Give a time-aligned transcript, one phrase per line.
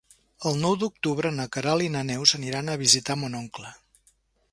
[0.51, 3.71] El nou d'octubre na Queralt i na Neus aniran a visitar mon oncle.